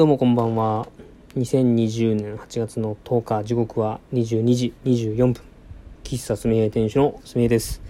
[0.00, 0.88] どうもこんばんは。
[1.36, 5.34] 2020年8月の10日、時刻は22時24分。
[6.04, 7.82] 喫茶すみへ店主のすみへです、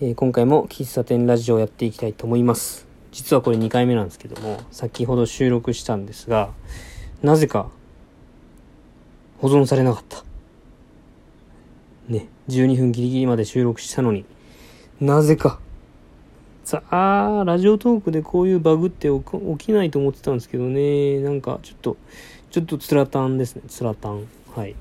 [0.00, 2.88] えー、今回も喫茶店ラジオをやっていきたいと思います。
[3.12, 6.50] 実はこれ2回目なんですけども、先ほど収録したんですが、
[7.22, 7.68] なぜか
[9.38, 10.24] 保存されなかった。
[12.08, 14.24] ね、12分ギリギリまで収録したのに、
[15.00, 15.60] なぜか
[16.64, 21.20] さあ、ラジオトークでこういうバグって起きないと思ってたんですけどね。
[21.20, 21.98] なんか、ちょっと、
[22.50, 23.62] ちょっとつらたんですね。
[23.68, 24.26] つらたん。
[24.56, 24.74] はい。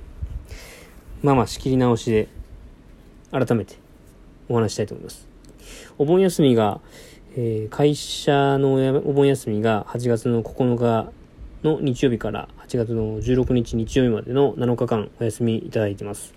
[1.22, 2.30] まあまあ、仕切り直しで、
[3.32, 3.76] 改めて
[4.48, 5.28] お話したいと思います。
[5.98, 6.80] お盆休みが、
[7.36, 8.76] えー、会社の
[9.06, 11.12] お盆休みが8月の9日
[11.68, 16.34] の日曜日から8月の16日日曜日までの7日間お休みいただいてます。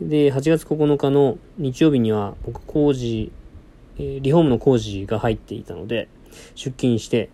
[0.00, 3.30] で、8月9日の日曜日には僕工事
[3.98, 6.08] えリフォームの工事が入っていたので、
[6.54, 7.30] 出勤して、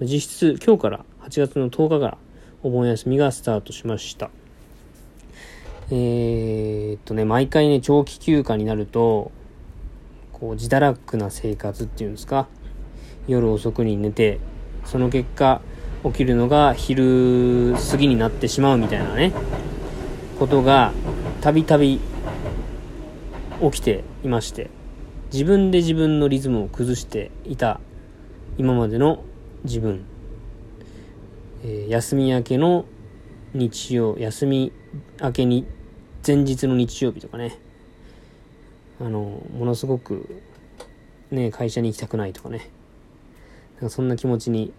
[0.00, 2.18] 実質今日から8月の10日から
[2.62, 4.30] お盆休みがスタートしました。
[5.90, 9.30] えー、っとね、毎回ね、長期休暇になると、
[10.32, 12.48] こう、自堕落な生活っていうんですか、
[13.26, 14.40] 夜遅くに寝て、
[14.84, 15.60] その結果、
[16.04, 19.32] 起きるのが昼過ぎになってしまうみたいなね、
[20.38, 20.92] ことが、
[21.40, 22.00] たびたび
[23.60, 24.70] 起きていまして、
[25.32, 27.80] 自分で自分のリズムを崩していた
[28.58, 29.24] 今までの
[29.64, 30.04] 自分、
[31.62, 32.84] えー、休み明けの
[33.54, 34.72] 日曜休み
[35.22, 35.66] 明けに
[36.26, 37.58] 前日の日曜日とかね。
[39.00, 40.42] あのものすごく
[41.30, 42.70] ね会社に行きたくないとかね。
[43.76, 44.72] なんかそんな気持ちに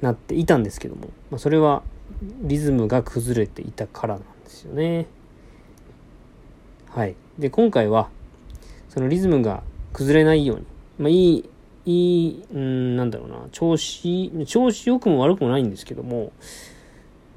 [0.00, 1.82] なっていたんですけども、まあ、それは
[2.40, 5.06] リズムが崩れていたからなんですよね。
[6.90, 7.14] はい。
[7.38, 8.10] で今回は
[8.98, 10.66] そのリズムが崩れないように、
[10.98, 11.50] まあ、いい、
[11.86, 16.32] いい、うん、なんだろうな、調子、調子良くも悪くもないんですけども、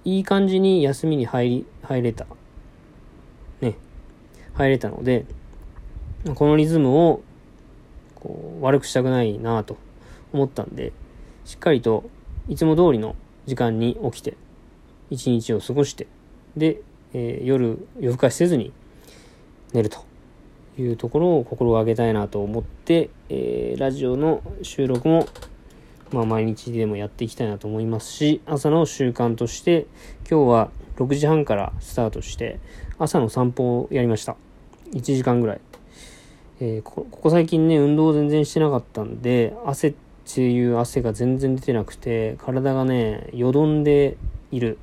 [0.03, 2.25] いい感じに休みに入り、入れた。
[3.61, 3.75] ね。
[4.55, 5.27] 入れたので、
[6.33, 7.21] このリズムを、
[8.15, 9.77] こう、悪くしたくないなと
[10.33, 10.93] 思ったんで、
[11.45, 12.09] しっかりと
[12.49, 13.15] いつも通りの
[13.45, 14.35] 時間に起きて、
[15.11, 16.07] 一日を過ごして、
[16.57, 16.81] で、
[17.13, 18.73] えー、夜、夜更かしせずに
[19.73, 20.09] 寝ると。
[20.77, 25.27] いうところを心がけたいなと思って、えー、ラジオの収録も、
[26.11, 29.85] まあ、毎日でもやっていきたいなと思いますし、朝の習慣として、
[30.29, 32.59] 今日は6時半からスタートして、
[32.99, 34.35] 朝の散歩をやりました。
[34.93, 35.61] 1時間ぐらい。
[36.59, 39.93] えー、ここ最近ね、運動全然してなかったんで、汗っ
[40.25, 44.15] ていう汗が全然出てなくて、体がね、よどんで
[44.51, 44.77] いる、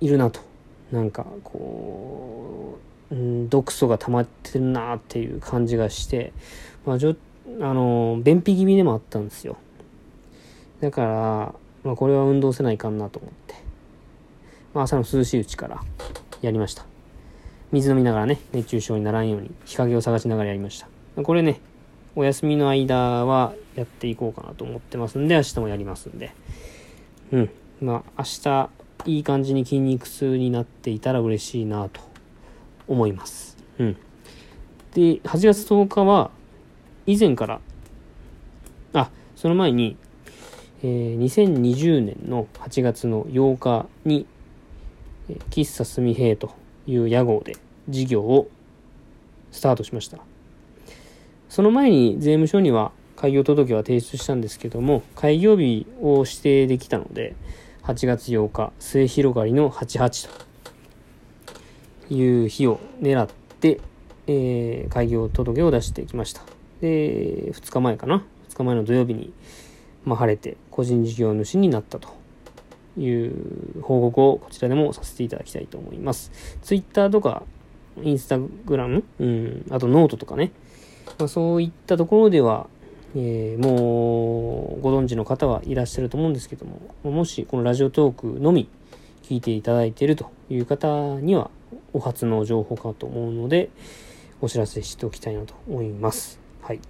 [0.00, 0.40] いるなと。
[0.90, 6.32] なんか、こう、うん、毒素が溜まってるなっていう感じがして、
[6.84, 7.16] まあ、ちょ
[7.60, 9.56] あの、便秘気味でもあったんですよ。
[10.80, 13.54] だから、まあ、これは運動せないかんなと思って、
[14.74, 15.80] まあ、朝の涼しいうちから
[16.42, 16.84] やりました。
[17.72, 20.88] 水飲みながらね、熱中症にならんように日陰を探しながらやりました。
[21.22, 21.60] これね、
[22.16, 26.32] お休みの間はやっていこうかなと思ってますんで、明日もやりますんで。
[27.32, 27.50] うん。
[27.80, 28.70] まあ、明日、
[29.04, 32.00] いい感じに筋肉痛になっていたら嬉しいなと
[32.88, 33.56] 思います。
[33.78, 33.96] うん。
[34.94, 36.30] で、8月10日は、
[37.06, 37.60] 以前から、
[38.92, 39.96] あ、その前に、
[40.82, 44.26] えー、2020年の8月の8日に、
[45.50, 46.54] 喫茶すみへいと
[46.86, 47.56] いう屋号で
[47.88, 48.48] 事業を
[49.50, 50.18] スタートしました。
[51.48, 57.34] その前に税務署には開業届は提出したんですけども、開業日を指定できたので、
[57.82, 60.44] 8月8日、末広がりの88と
[62.10, 63.28] いう日を狙っ
[63.60, 63.80] て、
[64.26, 66.42] えー、開業届を出してきました。
[66.80, 69.32] で、2日前かな？2日前の土曜日に、
[70.04, 72.08] まあ、晴れて個人事業主になったと
[72.98, 76.30] いう報告をこちらでもさせていただきたいと思います。
[76.62, 77.42] Twitter とか、
[78.02, 80.52] インスタグラム、うん、あとノートとかね。
[81.18, 82.66] まあ、そういったところでは、
[83.14, 88.68] えー、もうご存知の方はいらっしゃると思うんですけども、もしこのラジオトークのみ
[89.22, 90.88] 聞いていただいているという方
[91.20, 91.50] には、
[91.96, 93.70] お初の情報かと思うので、
[94.42, 96.38] お知らせしておきたいなと思います。
[96.60, 96.80] はい。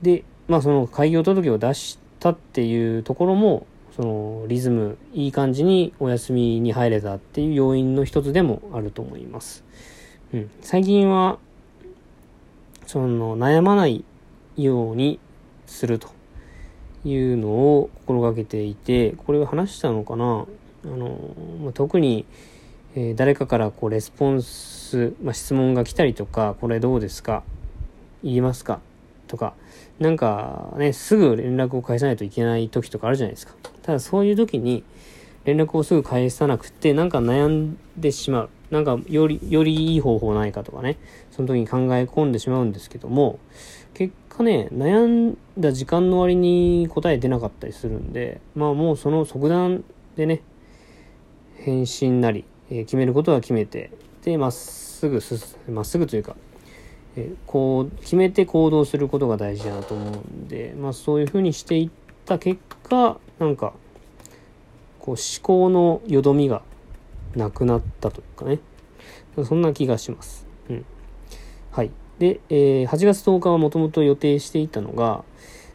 [0.00, 3.66] で、まあその開業届を出したっていうところも、
[3.96, 9.64] そのリズム、いい感じにお休みに入れたっていう要因の一つでもあると思います。
[10.32, 10.50] うん。
[10.60, 11.38] 最近は、
[12.86, 14.04] その悩まない
[14.56, 15.18] ように
[15.66, 16.10] すると
[17.04, 20.46] いうのを心がけていて、これを話したのかな？
[20.84, 21.18] あの、
[21.64, 22.26] まあ、特に、
[22.98, 27.44] え、誰かからこうレスポンス、まあ、質問が来たりとか、これどうですか？
[28.24, 28.80] 言いますか？
[29.28, 29.52] とか、
[29.98, 33.54] なんかね、すぐ連絡を返さないといけない時とかあるじゃないですか。
[33.82, 34.82] ただそういう時に
[35.44, 38.48] 連絡をすぐ返さなくて、なんか悩んでしまう。
[38.70, 40.96] なんかより、よりいい方法ないかとかね、
[41.30, 43.38] その時に考え込んでしまうんですけども、
[43.92, 49.84] 結果ね、悩んだ時間の割に答え出なかったりするんで、まあもうその即断
[50.16, 50.40] でね、
[51.58, 53.90] 返信なり、えー、決めることは決めて、
[54.22, 55.20] で、まっすぐ
[55.70, 56.36] まっすぐというか、
[57.16, 61.90] えー、こう、決めて行動することが大事だなと思うんで、まあそういうふうにしていっ
[62.24, 63.72] た結果、なんか、
[64.98, 66.62] こう思考のよどみが
[67.36, 68.58] なくなったというかね。
[69.44, 70.46] そんな気がします。
[70.68, 70.84] うん。
[71.70, 71.90] はい。
[72.18, 75.24] で、えー、8月10日はもともと予定していたのが、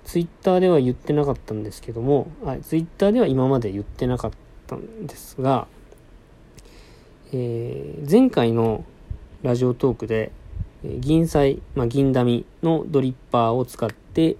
[0.03, 4.31] ツイッターでは言ってなかったんですけども、はい、ツイッターでは今まで言ってなかっ
[4.67, 5.67] たんですが、
[7.33, 8.83] えー、前回の
[9.41, 10.33] ラジオトークで、
[10.83, 14.35] 銀彩、まあ、銀ダミのドリッパーを使って、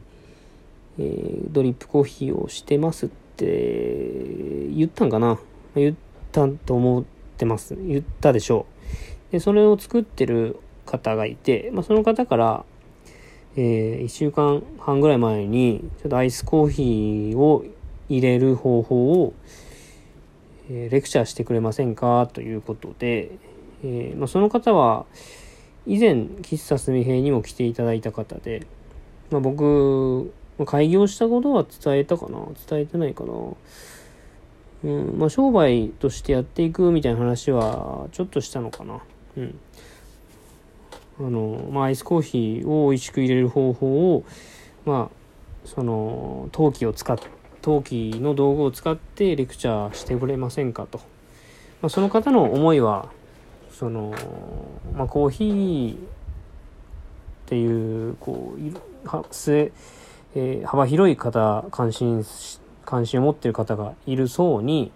[1.00, 5.40] えー、ドリップコーヒーをしてますって言ったんかな
[5.76, 5.96] 言っ
[6.34, 7.04] たと思っ
[7.38, 7.76] てます。
[7.76, 8.66] 言ったでしょ
[9.30, 9.32] う。
[9.32, 12.66] で、それを作ってる方がいて、まあ、その方から、
[13.56, 17.64] えー、1週間半ぐらい前に、ちょっとアイスコーヒーを
[18.10, 19.34] 入れる方法を、
[20.74, 22.30] えー、レクチャーしてくれませんか？
[22.32, 23.32] ということで、
[23.84, 25.06] えー、まあ、その方は、
[25.86, 28.66] 以前、喫茶すみへにも来ていただいた方で、
[29.32, 32.46] まあ、僕、まあ、開業したことは伝えたかな？
[32.70, 33.34] 伝えてないかな？
[34.84, 39.02] うん、まあ、商売としてやっていくみたいな話は、ちょっとしたのかな？
[39.38, 39.60] うん。
[41.20, 44.24] あの、まあ、アイスコーヒーを美味しく入れる方法を、
[44.86, 47.20] まあ、その、陶器を使っ、
[47.62, 51.00] 陶器の道具を使ってレクチャーしてくれませんかと。
[51.82, 53.10] まあ、その方の思いは、
[53.72, 54.14] その、
[54.96, 55.98] まあ、コーヒーっ
[57.48, 59.72] ていう、こう、は、末、
[60.36, 62.24] えー、幅広い方、関心
[62.86, 64.92] 関心を持っている方がいる層に、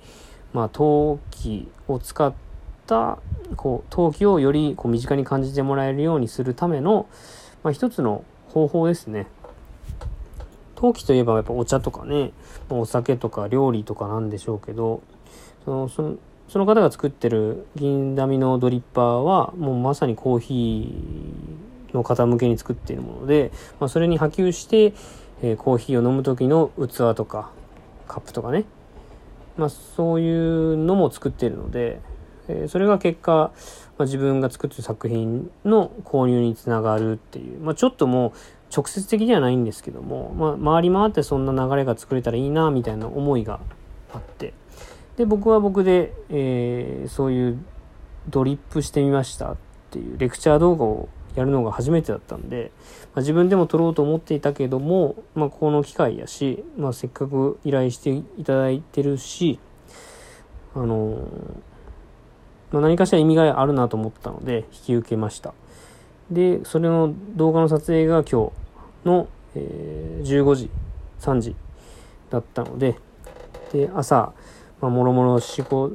[0.53, 2.33] まあ、陶器を使っ
[2.87, 3.19] た
[3.55, 7.07] こう陶器をよりこう身近に感じてもらえるようにするための、
[7.63, 9.27] まあ、一つの方法ですね。
[10.75, 12.31] 陶器といえばやっぱお茶とかね
[12.69, 15.01] お酒とか料理とかなんでしょうけど
[15.63, 16.15] そのその
[16.47, 24.93] その方が作ってる銀ダミのドリッパーはもうまさにコーヒーの方向けに作っているもので、まあ、それに波及して、
[25.41, 27.51] えー、コーヒーを飲む時の器とか
[28.07, 28.65] カップとかね、
[29.57, 31.99] まあ、そういうのも作っているので、
[32.47, 33.51] えー、それが結果、ま
[33.99, 38.31] あ、自分が作ってる作品の購入につながるっていう、まあ、ちょっともう
[38.73, 43.59] 直接的ではないんですけども、まあ、回り回ってそんな流れが作れたらいいなみたいな思いが
[44.13, 44.53] あって
[45.17, 47.65] で僕は僕で、えー、そういう
[48.27, 49.57] ドリップしてみましたっ
[49.91, 52.71] ていうレクチャー動画をやるのが初めてだったんで、
[53.13, 59.59] まあ、自分でも撮ろうと思っていたけども、まあ、この機会やし、まあ、せっかく依頼していただいてるし、
[60.73, 61.27] あのー、
[62.71, 65.53] ま、何かしら意味があるなと思ったので、引き受けました。
[66.29, 68.51] で、それの動画の撮影が今
[69.03, 70.69] 日の、えー、15時、
[71.19, 71.55] 3時
[72.29, 72.97] だったので、
[73.71, 74.33] で、朝、
[74.81, 75.91] まあ、もろもろ仕事、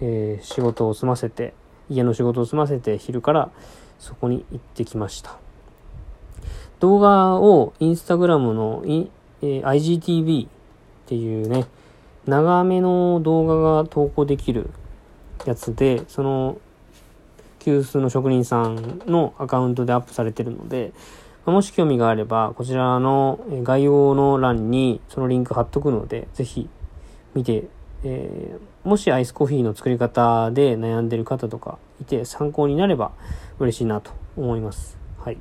[0.00, 1.54] えー、仕事を済ませて、
[1.88, 3.50] 家の仕事を済ませて、昼から、
[3.98, 5.36] そこに行ってきました。
[6.80, 8.82] 動画をインスタグラムの
[9.46, 10.48] えー、IGTV っ
[11.06, 11.66] ていうね、
[12.26, 14.70] 長めの動画が投稿できる
[15.44, 16.58] やつで、その、
[17.64, 20.92] 急須の職人さんのアカウントでアップされてるので、
[21.46, 26.68] もし興味があれば、こちらの概要の欄にそのリンク貼っとくので、ぜひ
[27.34, 27.64] 見て、
[28.02, 33.12] えー、もしアイスコーヒーの作り方で悩んでる方とかいて参考になれば
[33.58, 34.98] 嬉しいなと思います。
[35.18, 35.38] はい。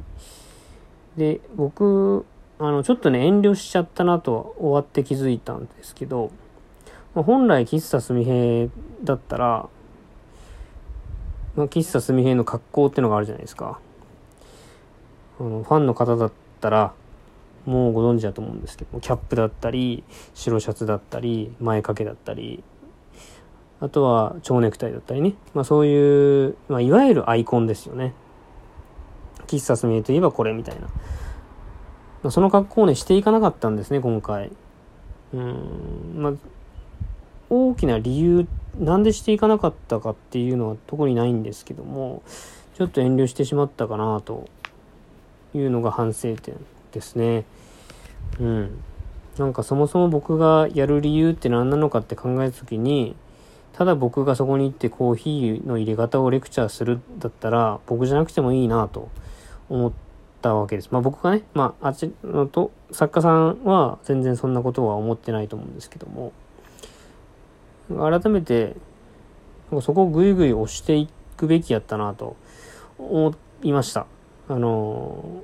[1.18, 2.26] で、僕、
[2.58, 6.32] あの、ちょっとね、遠慮しちゃったなと終わって気づいたんですけど、
[7.14, 8.70] 本来喫茶すみへ
[9.04, 9.68] だったら、
[11.56, 13.80] まあ、喫茶すみへの格好ってのがあるじゃないですか。
[15.40, 16.32] あの、ファンの方だっ
[16.62, 16.94] たら、
[17.66, 22.64] もうご存知だと思うんですけどキャップだったり、白シャツだったり、前掛けだったり、
[23.80, 25.34] あとは蝶ネクタイだったりね。
[25.54, 28.14] まあそういう、まあいわゆるアイコンですよね。
[29.48, 30.82] 喫茶すみれといえばこれみたいな。
[30.82, 34.52] まあ、その格好をね、していかなかったんですね、今回。
[35.34, 36.34] うん、まあ、
[37.54, 38.48] 大きな理由、
[38.80, 42.24] なんでしていかなかったかっていうのは特にないんですけども、
[42.76, 44.50] ちょっと遠慮してしまったかなと
[45.54, 46.56] いうのが反省点
[46.92, 47.46] ですね。
[48.40, 48.84] うん。
[49.38, 53.16] なんかそもそも僕がやる理由って何なのかって考えた時に、
[53.74, 59.10] ただ僕がそこに行ってコーヒーの入れ方をレクチャーするだったら僕じゃなくてもいいなと
[59.70, 59.92] 思っ
[60.42, 60.90] たわけです。
[60.92, 66.32] まあ僕がね、まああっちのと、作家さんは全然そんなことは思ってないと思うんですけども、
[67.90, 68.76] 改めて、
[69.82, 72.36] そこをぐいぐい押していくべきやったなと
[72.98, 74.06] 思いました。
[74.48, 75.44] あの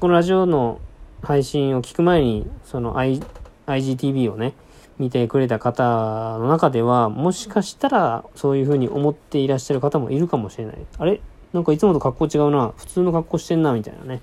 [0.00, 0.80] このラジオの
[1.22, 3.22] 配信を聞く前に、その I、
[3.66, 4.54] IGTV をね、
[4.98, 10.76] 見てくれた方の中では、もしかしたらそういうふうに思っていらっしゃる方もいるかもしれない。
[10.98, 11.20] あれ？
[11.52, 12.74] なんかいつもと格好違うな。
[12.76, 14.16] 普通の格好してんな、みたいなね。
[14.16, 14.20] っ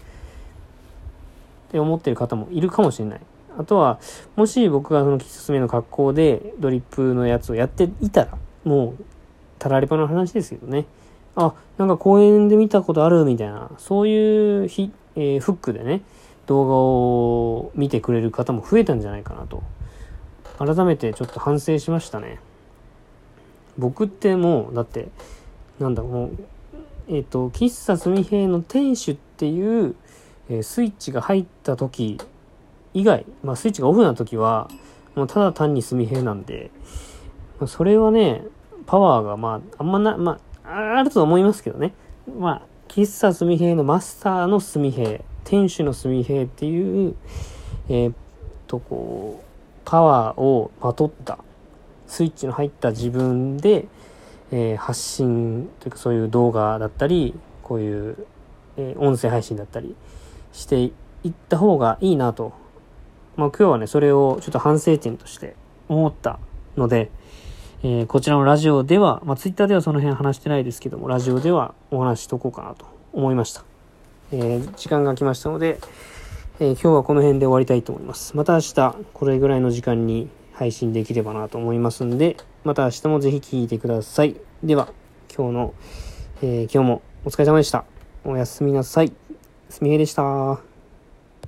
[1.71, 3.21] て思ってる方もいるかもしれない。
[3.57, 3.99] あとは、
[4.35, 9.03] もし僕がそのキスめの格好でドリップのやつをやっていたら、もう、
[9.59, 10.85] たらればの話ですけどね。
[11.35, 16.01] あ、なんか公園で見たことあるみたいな、そういうひ、えー、フックでね、
[16.47, 19.63] 動画を見てくれる方も増えたんじゃないかなと。
[20.59, 22.39] 改めてちょっと反省しましたね。
[23.77, 25.07] 僕ってもう、だって、
[25.79, 26.37] なんだもう、
[27.07, 29.95] えっ、ー、と、喫茶すみへいの店主っていう、
[30.49, 32.19] えー、スイッチが入った時
[32.93, 34.69] 以外、まあスイッチがオフな時は、
[35.15, 36.71] もうただ単にすみへいなんで、
[37.67, 38.43] それはね、
[38.85, 41.93] パワーがまあ、あんまな、まあ、あると思いますけどね。
[42.39, 47.15] まあ、喫茶すみへいのマスターのすみへい、店主のすみへいっていう、
[47.89, 48.15] えー、っ
[48.67, 49.45] と、こう、
[49.85, 51.39] パワーをまとった、
[52.07, 53.87] スイッチの入った自分で、
[54.51, 57.33] えー、発信というかそういう動画だったり、
[57.63, 58.27] こういう、
[58.77, 59.95] えー、音声配信だったり
[60.51, 60.93] してい
[61.29, 62.62] った方がいいなと。
[63.35, 65.55] まあ今日はね、それをちょっと反省点として
[65.89, 66.39] 思った
[66.77, 67.09] ので、
[67.83, 73.63] えー、こちらのラジオでは、まあツイッターではその辺話してないですけども、ラジオではお話しとこうかなと思いました。
[74.31, 75.79] えー、時間が来ましたので、
[76.59, 78.35] えー、今日はこの辺で終わりたいと思います。
[78.37, 84.35] また明日、これぐらいの時間に配信できればなと思いますんで、また明日もぜひ聴いてください。
[84.63, 84.89] では、
[85.35, 85.73] 今日の、
[86.41, 87.85] えー、今日もお疲れ様でした。
[88.23, 89.11] おやすみなさい。
[89.69, 90.72] すみへでした。